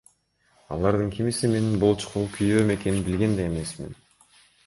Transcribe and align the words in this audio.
Алардын 0.75 1.11
кимиси 1.17 1.49
менин 1.51 1.75
болочокогу 1.83 2.31
күйөөм 2.39 2.73
экенин 2.79 3.05
билген 3.09 3.39
да 3.41 3.47
эмесмин. 3.51 3.95